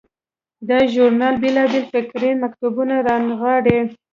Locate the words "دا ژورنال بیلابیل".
0.69-1.85